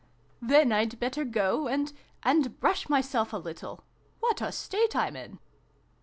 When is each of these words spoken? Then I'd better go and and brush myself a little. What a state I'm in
Then 0.41 0.71
I'd 0.71 0.99
better 0.99 1.23
go 1.23 1.67
and 1.67 1.93
and 2.23 2.59
brush 2.59 2.89
myself 2.89 3.33
a 3.33 3.37
little. 3.37 3.83
What 4.19 4.41
a 4.41 4.51
state 4.51 4.95
I'm 4.95 5.15
in 5.15 5.37